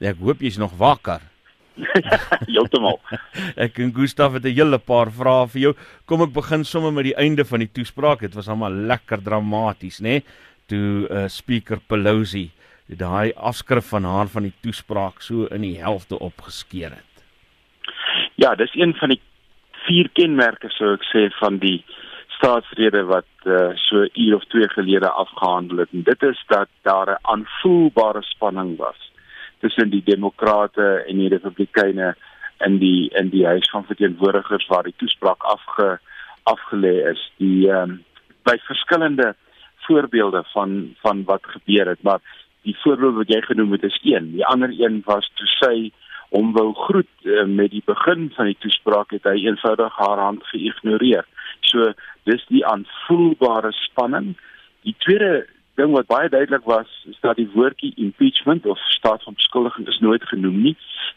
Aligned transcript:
Ek 0.00 0.16
hoop 0.16 0.40
jy's 0.40 0.56
nog 0.58 0.72
wakker. 0.80 1.20
Heeltemal. 2.48 2.98
ek 3.56 3.78
en 3.84 3.92
Gustaf 3.94 4.32
het 4.32 4.44
'n 4.44 4.56
hele 4.56 4.78
paar 4.78 5.10
vrae 5.12 5.48
vir 5.48 5.60
jou. 5.60 5.74
Kom 6.06 6.22
ek 6.22 6.32
begin 6.32 6.64
sommer 6.64 6.92
met 6.92 7.04
die 7.04 7.16
einde 7.16 7.44
van 7.44 7.60
die 7.60 7.72
toespraak. 7.72 8.20
Dit 8.20 8.34
was 8.34 8.48
almal 8.48 8.72
lekker 8.72 9.22
dramaties, 9.22 10.00
né? 10.00 10.08
Nee? 10.08 10.24
Toe 10.66 11.08
uh, 11.10 11.28
speaker 11.28 11.80
Pelosi 11.88 12.50
daai 12.86 13.32
afskrif 13.36 13.88
van 13.88 14.04
haar 14.04 14.26
van 14.26 14.42
die 14.42 14.54
toespraak 14.62 15.20
so 15.22 15.46
in 15.54 15.62
die 15.62 15.78
helfte 15.78 16.18
opgeskeur 16.18 16.90
het. 16.90 17.24
Ja, 18.34 18.54
dis 18.54 18.74
een 18.74 18.94
van 18.94 19.14
die 19.14 19.20
vier 19.86 20.08
kenmerke 20.12 20.70
sou 20.70 20.94
ek 20.94 21.04
sê 21.12 21.28
van 21.38 21.58
die 21.58 21.84
staatsrede 22.38 23.04
wat 23.04 23.28
uh, 23.44 23.76
so 23.76 24.06
uur 24.08 24.36
of 24.36 24.44
twee 24.48 24.68
gelede 24.68 25.10
afgehandel 25.10 25.84
het. 25.84 25.92
En 25.92 26.02
dit 26.02 26.22
is 26.22 26.40
dat 26.48 26.68
daar 26.82 27.10
'n 27.10 27.20
aanvoelbare 27.22 28.22
spanning 28.22 28.76
was 28.78 29.09
tussen 29.60 29.90
die 29.90 30.02
demokrate 30.04 31.04
en 31.08 31.20
die 31.20 31.28
republikeine 31.28 32.14
in 32.66 32.78
die 32.78 33.08
in 33.16 33.30
die 33.32 33.46
huis 33.46 33.70
van 33.72 33.86
verteenwoordigers 33.88 34.66
waar 34.68 34.84
die 34.88 34.96
toespraak 34.96 35.44
afge 35.54 35.98
afgelê 36.50 36.96
is. 37.12 37.22
Die 37.38 37.68
ehm 37.70 37.96
um, 37.96 37.98
by 38.48 38.56
verskillende 38.64 39.34
voorbeelde 39.86 40.42
van 40.52 40.94
van 41.02 41.24
wat 41.24 41.44
gebeur 41.54 41.88
het 41.88 42.02
maar 42.02 42.20
die 42.62 42.76
voorbeeld 42.82 43.14
wat 43.14 43.32
jy 43.32 43.40
genoem 43.40 43.72
het 43.72 43.84
is 43.88 43.98
een. 44.02 44.32
Die 44.32 44.46
ander 44.46 44.72
een 44.76 45.02
was 45.04 45.30
toe 45.34 45.48
sy 45.58 45.90
om 46.28 46.52
wou 46.52 46.72
groet 46.74 47.10
uh, 47.22 47.44
met 47.44 47.70
die 47.70 47.82
begin 47.84 48.28
van 48.36 48.50
die 48.50 48.58
toespraak 48.62 49.10
het 49.16 49.26
hy 49.26 49.36
eenvoudig 49.44 49.96
haar 49.96 50.20
hand 50.22 50.44
geïgnoreer. 50.52 51.26
So 51.60 51.92
dis 52.28 52.44
die 52.48 52.62
aanvoelbare 52.66 53.72
spanning. 53.72 54.34
Die 54.86 54.94
tweede 54.98 55.46
ding 55.80 55.94
wat 55.96 56.10
baie 56.10 56.28
duidelik 56.28 56.66
was 56.68 56.90
is 57.10 57.18
dat 57.24 57.40
die 57.40 57.48
woordjie 57.54 57.92
impeachment 57.96 58.66
of 58.66 58.78
staat 58.96 59.24
van 59.26 59.38
beskuldiging 59.38 59.88
is 59.88 59.98
nooit 60.04 60.24
genoem 60.32 60.60
nie. 60.66 60.76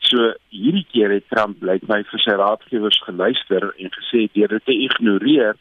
So 0.09 0.31
hierdie 0.55 0.86
keer 0.91 1.12
het 1.12 1.27
Trump 1.30 1.59
blyk 1.59 1.88
my 1.91 2.02
vir 2.09 2.23
sy 2.26 2.38
raadgewers 2.39 3.00
geluister 3.06 3.69
en 3.78 3.94
gesê 4.00 4.25
deur 4.34 4.56
dit 4.56 4.66
te 4.69 4.78
ignoreer, 4.88 5.59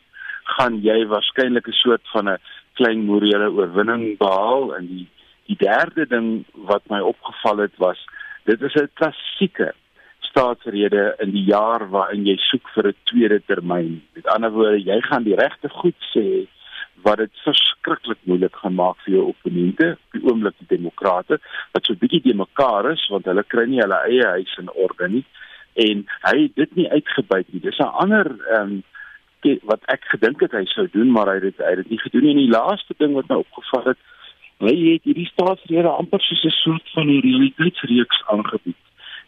gaan 0.57 0.81
jy 0.87 0.99
waarskynlik 1.11 1.69
'n 1.69 1.81
soort 1.83 2.07
van 2.15 2.29
'n 2.29 2.43
klein 2.79 3.05
morele 3.11 3.51
oorwinning 3.51 4.19
behaal 4.19 4.75
en 4.77 4.87
die 4.87 5.09
die 5.51 5.59
derde 5.59 6.07
ding 6.07 6.45
wat 6.71 6.83
my 6.89 7.01
opgeval 7.01 7.59
het 7.67 7.77
was 7.77 7.99
dit 8.45 8.63
is 8.63 8.75
'n 8.75 8.91
klassieke 8.95 9.73
staatsrede 10.19 11.15
in 11.19 11.31
die 11.31 11.45
jaar 11.45 11.91
waarin 11.91 12.27
jy 12.27 12.37
soek 12.37 12.69
vir 12.75 12.89
'n 12.89 12.97
tweede 13.05 13.41
termyn. 13.47 14.03
Met 14.15 14.27
ander 14.27 14.51
woorde, 14.51 14.83
jy 14.83 15.01
gaan 15.01 15.23
die 15.23 15.37
regte 15.37 15.69
goed 15.69 15.99
sê 16.15 16.47
wat 17.03 17.19
dit 17.19 17.43
verskriklik 17.45 18.19
moeilik 18.31 18.57
gaan 18.57 18.75
maak 18.75 18.99
vir 19.05 19.15
jou 19.15 19.27
opponente, 19.33 19.97
die 20.15 20.23
oomblik 20.23 20.55
die 20.59 20.77
demokrate 20.77 21.39
wat 21.73 21.87
so 21.87 21.99
bietjie 21.99 22.23
te 22.23 22.35
mekaar 22.35 22.93
is 22.93 23.05
want 23.11 23.27
hulle 23.31 23.45
kry 23.55 23.67
nie 23.67 23.83
hulle 23.83 24.01
eie 24.09 24.29
huis 24.37 24.57
in 24.63 24.71
orde 24.87 25.09
nie 25.09 25.25
en 25.75 26.05
hy 26.29 26.37
het 26.43 26.57
dit 26.57 26.75
nie 26.77 26.89
uitgebuit 26.91 27.53
nie. 27.53 27.61
Dis 27.61 27.79
'n 27.79 27.97
ander 28.05 28.27
ehm 28.55 28.63
um, 28.63 28.83
wat 29.63 29.83
ek 29.91 30.05
gedink 30.05 30.41
het 30.41 30.53
hy 30.53 30.65
sou 30.71 30.87
doen, 30.93 31.11
maar 31.11 31.27
hy 31.27 31.41
het 31.43 31.59
hy 31.59 31.71
het 31.75 31.83
dit 31.83 31.91
nie 31.91 31.99
gedoen 31.99 32.23
nie. 32.23 32.31
En 32.31 32.43
die 32.45 32.57
laaste 32.57 32.95
ding 32.99 33.15
wat 33.15 33.29
my 33.29 33.37
opgeval 33.43 33.85
het, 33.85 33.99
hy 34.59 34.77
het 34.93 35.03
hierdie 35.03 35.27
staatsrede 35.27 35.89
amper 35.89 36.21
soos 36.21 36.45
'n 36.45 36.57
soort 36.63 36.91
van 36.95 37.07
'n 37.09 37.21
realiteitsreeks 37.21 38.23
aangebied. 38.27 38.83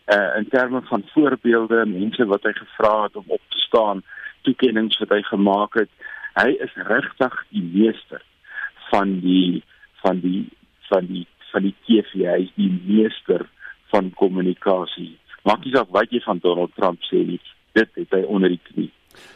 Uh 0.06 0.36
in 0.38 0.48
terme 0.48 0.82
van 0.82 1.02
voorbeelde, 1.14 1.86
mense 1.86 2.26
wat 2.26 2.42
hy 2.42 2.52
gevra 2.52 3.02
het 3.02 3.16
om 3.16 3.24
op 3.26 3.40
te 3.48 3.58
staan, 3.58 4.02
toekennings 4.42 4.98
wat 4.98 5.08
hy 5.08 5.22
gemaak 5.22 5.74
het 5.74 5.90
hy 6.40 6.50
is 6.66 6.74
regtig 6.90 7.34
die 7.50 7.64
meester 7.74 8.22
van 8.90 9.20
die 9.20 9.62
van 10.02 10.20
die 10.20 10.44
van 10.90 11.06
die 11.06 11.26
van 11.52 11.68
die 11.68 11.74
TV 11.86 12.26
hy 12.26 12.40
is 12.46 12.54
die 12.58 12.72
meester 12.86 13.46
van 13.92 14.10
kommunikasie 14.20 15.12
maak 15.48 15.64
nie 15.64 15.74
saak 15.76 15.92
wat 15.94 16.12
jy 16.12 16.22
van 16.26 16.42
Donald 16.42 16.74
Trump 16.78 17.02
sê 17.10 17.24
nie 17.26 17.40
dit 17.74 17.90
het 18.00 18.18
hy 18.18 18.22
onder 18.26 18.52
die 18.52 18.62
knie 18.70 18.90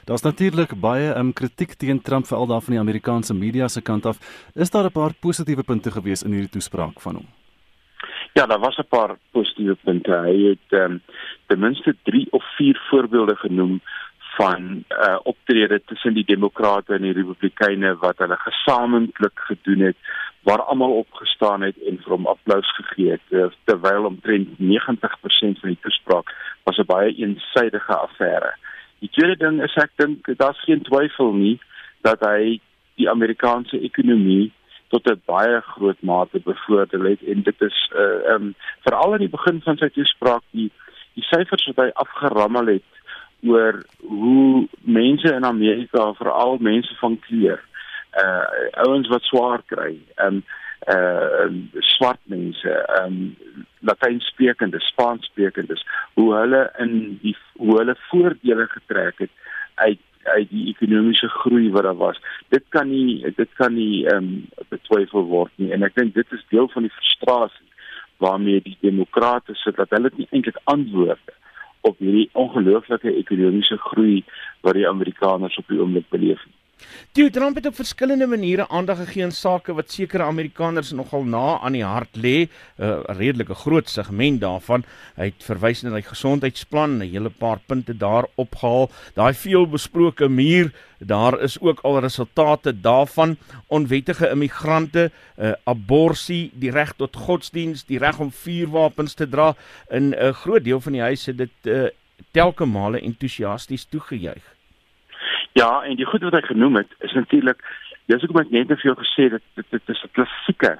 Daar's 0.08 0.24
natuurlik 0.26 0.72
baie 0.80 1.12
um, 1.14 1.32
kritiek 1.32 1.76
teen 1.78 2.00
Trump 2.02 2.26
veral 2.26 2.48
daar 2.50 2.62
van 2.66 2.75
die 2.75 2.81
Amerikaanse 2.81 3.34
media 3.34 3.69
se 3.69 3.82
kant 3.82 4.06
af. 4.06 4.19
Is 4.54 4.70
daar 4.70 4.84
'n 4.84 4.92
paar 4.92 5.14
positiewe 5.14 5.62
punte 5.62 5.91
gewees 5.91 6.22
in 6.22 6.32
hierdie 6.32 6.54
toespraak 6.56 7.00
van 7.00 7.14
hom? 7.14 7.26
Ja, 8.32 8.47
daar 8.47 8.58
was 8.58 8.76
'n 8.78 8.88
paar 8.88 9.16
positiewe 9.31 9.76
punte. 9.84 10.10
Hy 10.10 10.37
het 10.48 10.81
um, 10.81 11.00
ten 11.47 11.58
minste 11.58 11.97
3 12.03 12.26
of 12.31 12.44
4 12.56 12.81
voorbeelde 12.91 13.37
genoem 13.37 13.81
van 14.38 14.84
uh 15.04 15.19
optrede 15.22 15.81
tussen 15.91 16.15
die 16.15 16.25
demokrate 16.25 16.94
en 16.94 17.03
die 17.03 17.16
republikeine 17.16 17.94
wat 18.03 18.19
hulle 18.22 18.38
gesamentlik 18.44 19.41
gedoen 19.50 19.81
het 19.91 19.97
waar 20.49 20.62
almal 20.62 20.93
opgestaan 21.03 21.62
het 21.66 21.78
en 21.91 21.99
vir 22.03 22.15
hom 22.15 22.28
applous 22.31 22.71
gegee 22.76 23.16
het 23.16 23.34
uh, 23.34 23.49
terwyl 23.71 24.06
omtrent 24.10 24.54
90% 24.59 25.62
van 25.62 25.72
die 25.72 25.81
toespraak 25.87 26.31
was 26.69 26.78
'n 26.78 26.87
baie 26.93 27.15
eensidedige 27.15 27.97
affære. 27.97 28.53
Die 29.03 29.10
tweede 29.16 29.37
ding 29.44 29.62
is 29.62 29.75
ek 29.75 29.91
dink 29.97 30.31
daar's 30.38 30.62
geen 30.66 30.82
twyfel 30.82 31.32
nie 31.32 31.59
dat 32.03 32.20
hy 32.20 32.60
die 32.94 33.10
Amerikaanse 33.10 33.81
ekonomie 33.91 34.53
tot 34.88 35.10
'n 35.10 35.22
baie 35.26 35.60
groot 35.60 36.00
mate 36.03 36.41
bevoordeel 36.41 37.05
het 37.12 37.22
en 37.22 37.43
dit 37.43 37.60
is 37.70 37.78
uh 37.94 38.34
um 38.34 38.55
veral 38.87 39.12
aan 39.12 39.26
die 39.26 39.37
begin 39.38 39.60
van 39.66 39.76
sy 39.76 39.88
toespraak 39.88 40.44
die 40.50 40.70
die 41.15 41.26
syfers 41.26 41.66
wat 41.66 41.84
hy 41.84 41.91
afgerammel 41.94 42.66
het 42.66 42.87
oor 43.47 43.82
hoe 43.99 44.69
mense 44.81 45.34
in 45.34 45.44
Amerika, 45.44 46.12
veral 46.19 46.59
mense 46.60 46.94
van 47.00 47.19
kleur, 47.26 47.60
uh 48.19 48.47
ouens 48.87 49.09
wat 49.09 49.22
swaar 49.22 49.62
kry, 49.66 49.94
um 50.25 50.43
uh 50.88 51.47
swart 51.94 52.21
mense, 52.25 52.75
um 53.03 53.37
latynsprekende, 53.81 54.81
spaansprekendes, 54.81 55.84
hoe 56.15 56.32
hulle 56.34 56.65
in 56.82 57.19
die 57.22 57.37
hoe 57.59 57.78
hulle 57.78 57.97
voordele 58.10 58.66
getrek 58.75 59.25
het 59.26 59.34
uit 59.75 60.05
uit 60.28 60.50
die 60.50 60.66
ekonomiese 60.69 61.28
groei 61.28 61.70
wat 61.72 61.87
daar 61.87 61.97
was. 61.97 62.19
Dit 62.53 62.65
kan 62.75 62.91
nie 62.91 63.22
dit 63.37 63.49
kan 63.56 63.75
nie 63.75 64.05
um 64.12 64.49
betwyfel 64.69 65.25
word 65.31 65.53
nie 65.56 65.70
en 65.72 65.87
ek 65.87 65.94
dink 65.97 66.15
dit 66.15 66.37
is 66.37 66.44
deel 66.53 66.69
van 66.75 66.84
die 66.84 66.93
frustrasie 66.93 67.66
waarmee 68.19 68.60
die 68.62 68.76
demokrate 68.81 69.55
sit 69.55 69.78
dat 69.78 69.94
hulle 69.94 70.10
nie 70.16 70.26
eintlik 70.31 70.59
antwoorde 70.65 71.37
op 71.81 71.99
hierdie 71.99 72.28
ongelooflike 72.33 73.15
ekonomiese 73.15 73.77
groei 73.77 74.25
wat 74.61 74.75
die 74.75 74.89
Amerikaners 74.89 75.59
op 75.59 75.69
die 75.69 75.81
oomblik 75.81 76.09
beleef. 76.09 76.43
Die 77.16 77.31
Trump 77.31 77.56
het 77.56 77.66
op 77.66 77.75
verskillende 77.75 78.27
maniere 78.27 78.69
aandag 78.69 78.99
gegee 78.99 79.25
aan 79.25 79.33
sake 79.33 79.75
wat 79.75 79.91
sekere 79.91 80.22
Amerikaners 80.22 80.91
nogal 80.93 81.25
na 81.25 81.59
aan 81.59 81.75
die 81.75 81.84
hart 81.84 82.16
lê, 82.16 82.47
'n 82.47 82.50
uh, 82.78 83.00
redelike 83.19 83.55
groot 83.55 83.89
segment 83.89 84.41
daarvan. 84.41 84.84
Hy 85.17 85.25
het 85.31 85.43
verwys 85.43 85.83
na 85.83 85.91
die 85.94 86.03
gesondheidsplan, 86.06 86.99
'n 86.99 87.11
hele 87.11 87.31
paar 87.31 87.59
punte 87.67 87.97
daar 87.97 88.27
opgehaal. 88.34 88.91
Daai 89.15 89.34
veelbesproke 89.34 90.28
muur, 90.28 90.72
daar 90.99 91.41
is 91.41 91.61
ook 91.61 91.81
al 91.83 92.00
resultate 92.00 92.81
daarvan. 92.81 93.37
Onwettige 93.67 94.31
immigrante, 94.31 95.11
uh, 95.38 95.53
abortus, 95.65 96.50
die 96.53 96.71
reg 96.71 96.93
tot 96.97 97.17
godsdiens, 97.17 97.84
die 97.84 97.99
reg 97.99 98.19
om 98.19 98.33
vuurwapens 98.33 99.15
te 99.15 99.28
dra 99.28 99.55
in 99.91 100.11
'n 100.11 100.15
uh, 100.15 100.33
groot 100.33 100.65
deel 100.65 100.81
van 100.81 100.93
die 100.93 101.03
huise 101.03 101.34
dit 101.34 101.50
uh, 101.62 101.88
telke 102.31 102.65
male 102.65 103.00
entoesiasties 103.00 103.84
toegejuig. 103.84 104.57
Ja, 105.58 105.82
en 105.82 105.96
die 105.96 106.06
goed 106.06 106.22
wat 106.22 106.36
hy 106.36 106.41
genoem 106.46 106.76
het 106.78 106.91
is 107.06 107.12
natuurlik 107.12 107.62
dis 108.06 108.22
ook 108.22 108.36
met 108.36 108.50
net 108.50 108.69
te 108.69 108.76
veel 108.76 108.94
gesê 108.94 109.24
dat 109.32 109.42
dit, 109.54 109.66
dit 109.70 109.88
is 109.94 110.02
'n 110.04 110.14
klassieke 110.16 110.78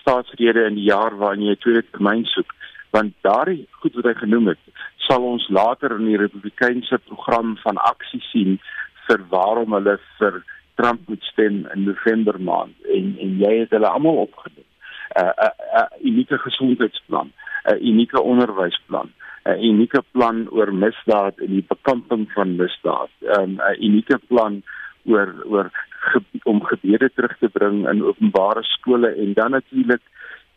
staatsrede 0.00 0.64
in 0.64 0.74
die 0.74 0.90
jaar 0.90 1.16
waarin 1.16 1.46
jy 1.46 1.56
tweede 1.56 1.84
termyn 1.90 2.24
soek, 2.24 2.54
want 2.90 3.14
daardie 3.20 3.66
goed 3.70 3.94
wat 3.94 4.04
hy 4.04 4.14
genoem 4.14 4.46
het, 4.52 4.62
sal 4.96 5.22
ons 5.22 5.48
later 5.48 5.96
in 5.98 6.06
die 6.06 6.22
Republikeinse 6.24 6.98
program 6.98 7.56
van 7.64 7.76
aksie 7.76 8.20
sien 8.20 8.60
vir 9.06 9.20
waarom 9.34 9.72
hulle 9.72 9.98
vir 10.18 10.44
Trump 10.74 11.08
moet 11.08 11.22
stem 11.22 11.66
in 11.74 11.84
November 11.84 12.40
maand 12.40 12.74
en 12.98 13.16
en 13.18 13.36
jy 13.38 13.58
het 13.58 13.70
hulle 13.70 13.88
almal 13.88 14.22
opgedoen. 14.28 14.68
'n 15.14 15.24
uh, 15.24 15.30
'n 15.30 15.44
uh, 15.46 15.80
uh, 15.80 15.88
unieke 16.10 16.38
gesondheidsplan, 16.38 17.32
'n 17.32 17.74
uh, 17.74 17.82
unieke 17.90 18.22
onderwysplan, 18.22 19.06
'n 19.06 19.23
unieke 19.44 20.02
plan 20.12 20.46
oor 20.50 20.72
misdaad 20.72 21.38
en 21.38 21.52
die 21.52 21.64
bekamping 21.68 22.26
van 22.32 22.56
misdaad. 22.56 23.10
'n 23.20 23.40
um, 23.40 23.52
'n 23.60 23.82
unieke 23.84 24.18
plan 24.28 24.62
oor 25.04 25.34
oor 25.44 25.70
ge, 25.72 26.20
om 26.44 26.64
gebede 26.64 27.10
terug 27.14 27.36
te 27.38 27.48
bring 27.48 27.88
in 27.88 28.04
openbare 28.04 28.62
skole 28.62 29.14
en 29.14 29.32
dan 29.32 29.50
natuurlik 29.50 30.02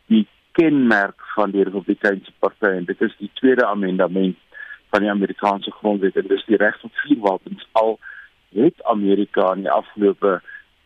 die 0.08 0.28
kenmerk 0.52 1.22
van 1.36 1.52
die 1.52 1.64
Republikeinse 1.64 2.32
party 2.40 2.72
en 2.80 2.86
dit 2.86 3.02
is 3.02 3.16
die 3.18 3.32
tweede 3.34 3.66
amendement 3.66 4.38
van 4.90 5.02
die 5.02 5.12
Amerikaanse 5.12 5.72
grondwet 5.72 6.16
en 6.16 6.28
dis 6.28 6.46
die 6.46 6.58
reg 6.58 6.80
tot 6.80 7.02
vuurwapens 7.04 7.68
al 7.72 8.00
het 8.56 8.84
Amerika 8.84 9.52
in 9.54 9.68
die 9.68 9.72
afgelope 9.72 10.42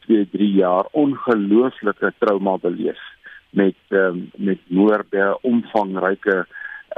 2, 0.07 0.27
3 0.31 0.51
jaar 0.57 0.89
ongelooflike 0.92 2.13
trauma 2.18 2.57
beleef 2.57 3.00
met 3.50 3.75
um, 3.89 4.31
met 4.38 4.59
moorde, 4.68 5.38
omvangryke 5.42 6.45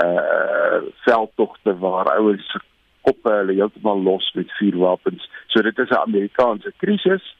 uh 0.03 0.81
veldtogte 1.05 1.77
waar 1.77 2.09
ouens 2.17 2.55
koppe 3.01 3.29
hulle 3.29 3.53
heeltemal 3.53 4.01
los 4.01 4.31
met 4.33 4.51
vuurwapens. 4.57 5.29
So 5.47 5.61
dit 5.61 5.77
is 5.77 5.89
'n 5.89 6.05
Amerikaanse 6.07 6.73
krisis, 6.77 7.35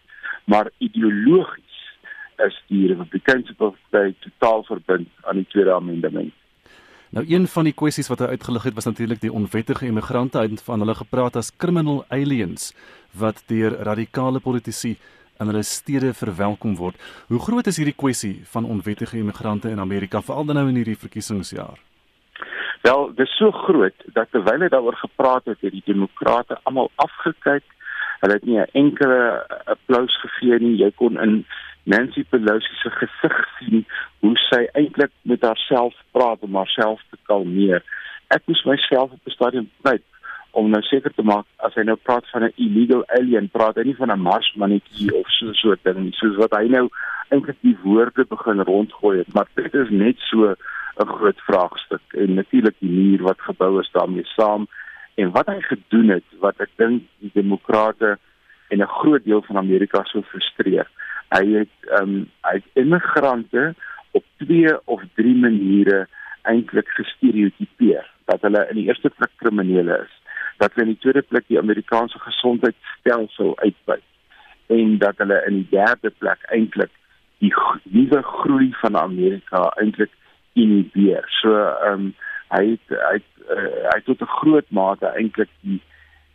maar 0.45 0.71
ideologies 0.77 1.97
is 2.38 2.63
die 2.67 2.88
Republikeinse 2.88 3.53
party 3.53 4.13
totaal 4.19 4.63
verbind 4.63 5.09
aan 5.21 5.35
die 5.35 5.47
Tweede 5.47 5.73
Amendement. 5.73 6.33
Nou 7.09 7.25
een 7.29 7.47
van 7.47 7.63
die 7.63 7.73
kwessies 7.73 8.07
wat 8.07 8.19
hy 8.19 8.25
uitgelig 8.25 8.63
het 8.63 8.73
was 8.73 8.85
natuurlik 8.85 9.21
die 9.21 9.31
onwettige 9.31 9.85
immigrante 9.85 10.38
uit 10.38 10.61
van 10.61 10.79
hulle 10.79 10.95
gepraat 10.95 11.35
as 11.35 11.51
criminal 11.57 12.05
aliens 12.09 12.73
wat 13.11 13.44
deur 13.47 13.75
radikale 13.85 14.39
politici 14.39 14.97
in 15.39 15.45
hulle 15.45 15.63
stede 15.63 16.13
verwelkom 16.13 16.75
word. 16.75 16.97
Hoe 17.27 17.39
groot 17.39 17.67
is 17.67 17.77
hierdie 17.77 17.97
kwessie 17.97 18.41
van 18.55 18.65
onwettige 18.65 19.17
immigrante 19.17 19.69
in 19.69 19.79
Amerika 19.79 20.21
veral 20.21 20.45
nou 20.45 20.67
in 20.69 20.75
hierdie 20.81 20.97
verkiesingsjaar? 20.97 21.93
Wel, 22.83 23.13
dit 23.15 23.27
is 23.27 23.35
so 23.35 23.51
groot 23.51 23.94
dat 24.13 24.27
terwyl 24.31 24.65
hy 24.65 24.68
daaroor 24.68 24.97
gepraat 25.00 25.45
het, 25.47 25.62
het 25.63 25.71
die 25.71 25.85
demokrate 25.85 26.57
almal 26.68 26.89
afgekyk. 27.00 27.63
Hulle 28.19 28.35
het 28.35 28.44
nie 28.44 28.59
'n 28.59 28.74
enkele 28.81 29.21
applous 29.74 30.15
gegee 30.24 30.59
nie. 30.59 30.75
Jy 30.83 30.91
kon 30.95 31.19
in 31.25 31.45
Nancy 31.83 32.24
Pelosi 32.24 32.75
se 32.81 32.89
gesig 32.89 33.38
sien 33.59 33.85
hoe 34.19 34.35
sy 34.50 34.68
eintlik 34.74 35.12
met 35.21 35.41
haarself 35.41 35.95
praat 36.12 36.39
om 36.39 36.56
haarself 36.56 37.00
te 37.09 37.18
kalmeer. 37.24 37.83
Ek 38.27 38.41
moes 38.45 38.63
myself 38.63 39.12
op 39.12 39.19
'n 39.25 39.31
stadium 39.31 39.69
kyk 39.83 40.03
om 40.51 40.69
nou 40.69 40.81
seker 40.81 41.13
te 41.13 41.24
maak 41.24 41.45
as 41.56 41.74
hy 41.74 41.83
nou 41.83 41.95
praat 41.95 42.29
van 42.29 42.44
'n 42.44 42.53
illegal 42.56 43.03
alien, 43.07 43.50
praat 43.50 43.75
hy 43.75 43.83
nie 43.83 43.95
van 43.95 44.12
'n 44.12 44.19
marsmannetjie 44.19 45.15
of 45.15 45.27
so 45.27 45.45
'n 45.45 45.53
soort 45.53 45.83
ding 45.83 45.97
nie, 45.97 46.12
soos 46.12 46.36
wat 46.36 46.51
hy 46.51 46.68
nou 46.68 46.89
eintlik 47.29 47.57
die 47.62 47.77
woorde 47.83 48.25
begin 48.25 48.59
rondgooi 48.59 49.18
het, 49.18 49.33
maar 49.33 49.47
dit 49.56 49.74
is 49.74 49.89
net 49.89 50.18
so 50.18 50.56
'n 50.98 51.07
groot 51.07 51.40
vraagstuk. 51.40 52.01
En 52.10 52.34
natuurlik 52.34 52.75
die 52.80 52.90
muur 52.90 53.22
wat 53.22 53.42
gebou 53.42 53.80
is 53.80 53.92
daarmee 53.92 54.25
saam 54.25 54.68
en 55.16 55.31
wat 55.31 55.45
hy 55.45 55.62
gedoen 55.62 56.10
het 56.10 56.28
wat 56.40 56.57
ek 56.57 56.69
dink 56.75 57.04
die 57.18 57.31
demokrate 57.34 58.18
en 58.69 58.81
'n 58.81 58.95
groot 59.00 59.24
deel 59.24 59.42
van 59.42 59.57
Amerika 59.57 60.04
so 60.04 60.22
frustreer. 60.22 60.88
Hy 61.30 61.45
het 61.60 61.75
ehm 61.90 62.10
um, 62.10 62.30
hy 62.42 62.54
het 62.54 62.69
immigrante 62.74 63.75
op 64.12 64.24
twee 64.38 64.74
of 64.86 65.01
drie 65.16 65.36
maniere 65.36 66.07
eintlik 66.42 66.88
gestereotipeer. 66.88 68.06
Dat 68.25 68.42
hulle 68.42 68.68
in 68.69 68.75
die 68.75 68.86
eerste 68.86 69.10
plek 69.10 69.31
kriminele 69.36 70.00
is. 70.06 70.13
Dat 70.57 70.74
hulle 70.74 70.88
in 70.88 70.94
die 70.94 71.01
tweede 71.01 71.22
plek 71.22 71.48
die 71.48 71.60
Amerikaanse 71.60 72.19
gesondheidstelsel 72.19 73.60
uitbuit. 73.60 74.04
En 74.68 74.98
dat 74.98 75.18
hulle 75.18 75.44
in 75.48 75.54
die 75.54 75.68
derde 75.69 76.10
plek 76.10 76.39
eintlik 76.42 76.92
die 77.38 77.54
nuwe 77.84 78.22
groei 78.22 78.69
van 78.81 78.98
Amerika 78.98 79.69
eintlik 79.81 80.12
inhibeer. 80.53 81.25
So 81.41 81.53
ehm 81.57 81.94
um, 81.94 82.13
hy 82.53 82.63
het, 82.69 82.88
hy 82.89 83.13
het, 83.17 83.29
uh, 83.50 83.69
hy 83.89 83.97
het 83.97 84.05
tot 84.05 84.21
'n 84.21 84.35
groot 84.39 84.69
mate 84.69 85.07
eintlik 85.07 85.50
die 85.61 85.81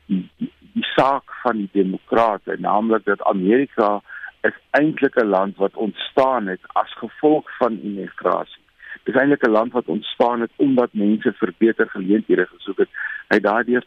die 0.06 0.24
die, 0.36 0.52
die 0.72 0.86
saak 0.96 1.34
van 1.42 1.56
die 1.56 1.70
demokrate, 1.72 2.56
naamlik 2.58 3.04
dat 3.04 3.22
Amerika 3.22 4.00
is 4.42 4.56
eintlik 4.70 5.16
'n 5.16 5.28
land 5.28 5.56
wat 5.56 5.74
ontstaan 5.74 6.46
het 6.46 6.60
as 6.72 6.92
gevolg 6.98 7.56
van 7.58 7.80
immigrasie. 7.82 8.62
Dit 9.04 9.14
is 9.14 9.20
eintlik 9.20 9.46
'n 9.46 9.50
land 9.50 9.72
wat 9.72 9.86
ontstaan 9.86 10.40
het 10.40 10.50
omdat 10.56 10.92
mense 10.92 11.32
vir 11.32 11.52
beter 11.58 11.88
geleenthede 11.88 12.46
gesoek 12.46 12.78
het. 12.78 12.88
Het 13.28 13.42
daardeur. 13.42 13.84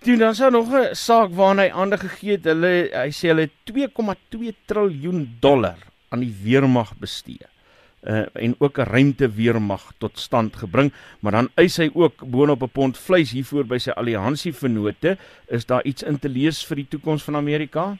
Toe 0.00 0.16
dan 0.16 0.34
sou 0.34 0.50
nog 0.50 0.68
'n 0.72 0.94
saak 0.94 1.30
waarna 1.30 1.62
hy 1.62 1.70
aandag 1.70 2.00
gegee 2.00 2.32
het. 2.32 2.44
Hulle 2.44 2.88
hy 2.92 3.10
sê 3.10 3.28
hulle 3.28 3.50
2,2 3.64 4.54
triljoen 4.64 5.36
dollar 5.40 5.76
aan 6.08 6.20
die 6.20 6.36
weermag 6.44 6.96
bestee. 6.98 7.46
Uh, 8.00 8.24
en 8.32 8.54
ook 8.58 8.78
'n 8.78 8.88
ruimte 8.88 9.28
weermag 9.28 9.92
tot 9.98 10.18
stand 10.18 10.56
gebring, 10.56 10.92
maar 11.20 11.32
dan 11.32 11.48
eis 11.54 11.76
hy 11.76 11.90
ook 11.94 12.24
boonop 12.24 12.62
'n 12.62 12.72
pond 12.72 12.98
vleis 12.98 13.32
hiervoor 13.32 13.66
by 13.66 13.78
sy 13.78 13.90
alliansievennote. 13.90 15.16
Is 15.48 15.66
daar 15.66 15.84
iets 15.84 16.02
in 16.02 16.18
te 16.18 16.28
lees 16.28 16.66
vir 16.66 16.76
die 16.76 16.88
toekoms 16.88 17.24
van 17.24 17.36
Amerika? 17.36 17.96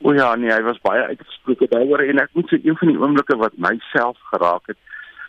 O 0.00 0.12
ja, 0.12 0.34
nee, 0.34 0.50
hy 0.50 0.62
was 0.62 0.80
baie 0.80 1.02
uitgesproke 1.02 1.66
daaroor 1.70 2.00
en 2.00 2.18
ek 2.18 2.30
moet 2.32 2.50
sê 2.50 2.58
een 2.62 2.76
van 2.76 2.88
die 2.88 2.98
oomblikke 2.98 3.36
wat 3.36 3.56
myself 3.56 4.18
geraak 4.32 4.66
het, 4.66 4.78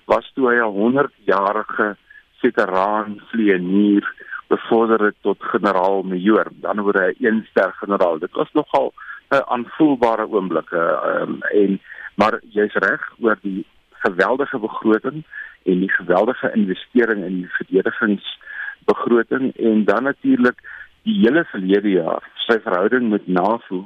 was 0.06 0.32
toe 0.34 0.50
hy 0.50 0.58
'n 0.58 0.74
100-jarige 0.74 1.96
veteraan 2.42 3.22
vlieënier 3.32 4.06
bevorder 4.48 5.06
het 5.06 5.16
tot 5.22 5.38
generaal-majoor, 5.54 6.48
dan 6.62 6.82
word 6.82 7.00
hy 7.00 7.10
'n 7.14 7.26
een-ster 7.26 7.74
generaal. 7.82 8.20
Dit 8.20 8.34
was 8.34 8.52
nogal 8.54 8.94
'n 9.32 9.46
aanvoelbare 9.46 10.28
oomblik 10.28 10.72
um, 10.72 11.42
en 11.54 11.80
maar 12.20 12.40
jy's 12.56 12.76
reg 12.84 13.06
oor 13.24 13.38
die 13.42 13.66
geweldige 14.04 14.60
begroting 14.60 15.24
en 15.64 15.80
die 15.84 15.92
geweldige 15.92 16.52
investering 16.56 17.24
in 17.28 17.36
die 17.42 17.52
verdedigingsbegroting 17.58 19.54
en 19.70 19.86
dan 19.86 20.04
natuurlik 20.04 20.60
die 21.08 21.16
hele 21.22 21.46
verlede 21.52 21.96
jaar 21.96 22.28
sy 22.48 22.60
verhouding 22.66 23.10
met 23.14 23.28
NAVO 23.28 23.86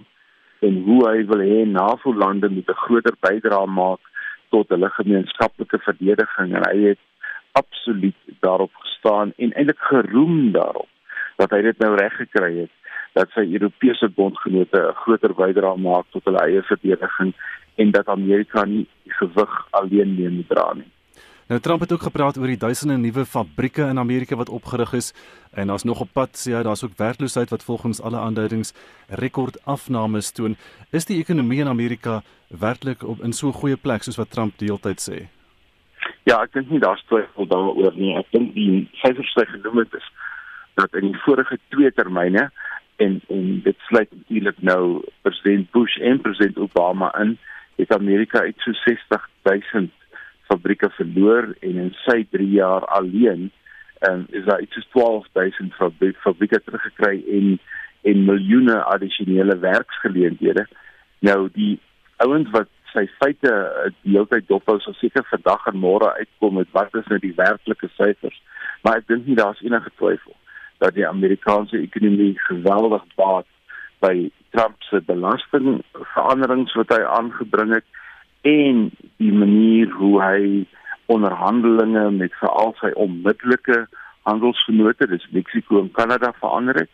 en 0.67 0.81
hoe 0.87 0.99
hy 1.09 1.25
wil 1.29 1.43
hê 1.43 1.61
NAVO-lande 1.69 2.49
moet 2.49 2.69
'n 2.69 2.83
groter 2.85 3.15
bydrae 3.27 3.69
maak 3.79 4.01
tot 4.53 4.69
hulle 4.69 4.89
gemeenskaplike 4.99 5.79
verdediging. 5.87 6.55
En 6.55 6.63
hy 6.69 6.77
het 6.91 7.01
absoluut 7.61 8.19
daarop 8.45 8.73
gestaan 8.85 9.33
en 9.37 9.53
eintlik 9.53 9.81
geroem 9.89 10.51
daarop 10.51 10.89
dat 11.41 11.51
hy 11.51 11.61
dit 11.61 11.77
nou 11.83 11.95
reg 11.97 12.15
gekry 12.21 12.51
het 12.63 12.73
dat 13.13 13.29
sy 13.33 13.45
Europese 13.53 14.09
bondgenote 14.09 14.79
'n 14.79 14.95
groter 15.03 15.33
bydrae 15.33 15.77
maak 15.77 16.05
tot 16.11 16.25
hulle 16.25 16.39
eie 16.39 16.61
verdediging 16.61 17.33
en 17.75 17.91
dat 17.91 18.07
Amerika 18.07 18.65
nie 18.65 18.87
die 19.03 19.13
gewig 19.13 19.67
alleen 19.71 20.15
neem 20.15 20.45
dra 20.47 20.73
nie. 20.73 20.89
Nou 21.47 21.59
Trump 21.59 21.81
het 21.81 21.91
ook 21.91 22.01
gepraat 22.01 22.37
oor 22.37 22.47
die 22.47 22.57
duisende 22.57 22.97
nuwe 22.97 23.25
fabrieke 23.25 23.83
in 23.91 23.99
Amerika 23.99 24.35
wat 24.35 24.49
opgerig 24.49 24.93
is 24.93 25.13
en 25.51 25.67
daar's 25.67 25.83
nog 25.83 25.99
op 25.99 26.09
pad 26.13 26.29
sê 26.39 26.53
hy 26.55 26.63
daar's 26.63 26.83
ook 26.83 26.97
werkloosheid 26.97 27.49
wat 27.49 27.63
volgens 27.63 28.01
alle 28.01 28.17
aanduidings 28.17 28.73
rekordafnames 29.07 30.31
toon. 30.31 30.55
Is 30.91 31.05
die 31.05 31.19
ekonomie 31.19 31.59
in 31.59 31.67
Amerika 31.67 32.21
werklik 32.47 33.03
op 33.03 33.19
in 33.21 33.33
so 33.33 33.47
'n 33.47 33.59
goeie 33.59 33.77
plek 33.77 34.03
soos 34.03 34.17
wat 34.17 34.31
Trump 34.31 34.57
deeltyd 34.57 34.99
sê? 35.09 35.27
Ja, 36.23 36.41
ek 36.41 36.53
dink 36.53 36.69
nie 36.69 36.79
daar's 36.79 37.03
twyfel 37.07 37.47
daaroor 37.47 37.93
nie. 37.95 38.15
Ek 38.15 38.31
dink 38.31 38.53
die 38.53 38.87
syfers 38.93 39.33
wat 39.35 39.47
genoem 39.47 39.77
het 39.77 39.93
is 39.93 40.11
dat 40.73 40.93
in 40.93 41.11
die 41.11 41.21
vorige 41.25 41.57
twee 41.69 41.91
termyne 41.91 42.51
en 43.03 43.21
en 43.27 43.61
dit 43.63 43.79
sluit 43.87 44.11
natuurlik 44.11 44.61
nou 44.61 44.83
president 45.21 45.71
Bush 45.71 45.97
en 45.97 46.21
president 46.21 46.57
Obama 46.57 47.09
in, 47.21 47.37
het 47.75 47.93
Amerika 47.95 48.39
uit 48.39 48.55
so 48.57 48.73
60 48.73 49.29
000 49.43 49.87
fabrieke 50.47 50.89
verloor 50.89 51.55
en 51.59 51.79
in 51.85 51.93
sy 52.05 52.23
3 52.31 52.49
jaar 52.49 52.85
alleen 52.85 53.49
um, 54.09 54.25
is 54.29 54.45
daar 54.45 54.61
iets 54.61 54.73
soos 54.73 54.89
12000 54.91 55.73
fabrieke, 55.73 56.19
fabrieke 56.19 56.61
teruggekry 56.65 57.23
en 57.39 57.59
en 58.03 58.25
miljoene 58.25 58.81
addisionele 58.83 59.55
werksgeleenthede. 59.59 60.65
Nou 61.19 61.47
die 61.53 61.79
ouens 62.25 62.49
wat 62.51 62.67
sy 62.91 63.05
feite 63.21 63.51
die 64.03 64.11
hele 64.17 64.27
tyd 64.27 64.49
dophou 64.49 64.75
sal 64.83 64.95
seker 64.99 65.23
vandag 65.29 65.69
en 65.71 65.79
môre 65.79 66.09
uitkom 66.17 66.59
met 66.59 66.73
wat 66.75 66.97
is 66.99 67.07
nou 67.07 67.19
die 67.23 67.35
werklike 67.37 67.87
syfers. 67.95 68.41
Maar 68.83 68.99
ek 68.99 69.07
dink 69.07 69.29
nie 69.29 69.39
daar's 69.39 69.63
enige 69.63 69.93
twyfel 69.95 70.35
dat 70.83 70.97
die 70.97 71.07
Amerikaanse 71.07 71.79
ekonomie 71.79 72.33
geweldig 72.49 73.03
baat 73.15 73.47
by 74.03 74.29
Trump 74.51 74.81
se 74.89 74.99
belastingveranderings 75.07 76.75
wat 76.79 76.91
hy 76.91 77.01
aangebring 77.17 77.71
het 77.77 77.87
en 78.43 78.89
die 79.23 79.33
manier 79.33 79.91
hoe 79.97 80.15
hy 80.21 80.41
onderhandelinge 81.13 82.09
met 82.17 82.35
veral 82.41 82.75
sy 82.81 82.91
onmiddellike 82.99 83.85
handelsvennote, 84.27 85.07
dis 85.11 85.29
Mexiko 85.35 85.79
en 85.81 85.91
Kanada 85.95 86.31
verander 86.39 86.83
het 86.83 86.91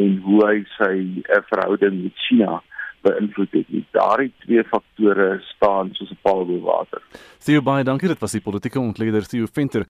en 0.00 0.16
hoe 0.24 0.40
hy 0.44 0.56
sy 0.76 0.94
uh, 1.24 1.42
verhouding 1.50 2.02
met 2.02 2.24
China 2.26 2.58
beïnvloed 3.06 3.52
het. 3.56 3.70
Daardie 3.96 4.32
twee 4.44 4.64
faktore 4.68 5.36
staan 5.54 5.92
soos 5.96 6.10
'n 6.10 6.20
paal 6.22 6.44
bo 6.48 6.60
water. 6.60 7.00
Theo 7.44 7.62
baie 7.62 7.84
dankie, 7.84 8.08
dit 8.08 8.20
was 8.20 8.32
die 8.32 8.44
politieke 8.44 8.80
ontleder 8.80 9.28
Theo 9.28 9.46
Venter. 9.52 9.86